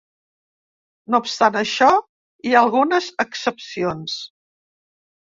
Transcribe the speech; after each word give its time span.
No 1.15 1.17
obstant 1.23 1.57
això, 1.59 1.89
hi 2.45 2.53
ha 2.55 2.63
algunes 2.67 3.09
excepcions. 3.25 4.17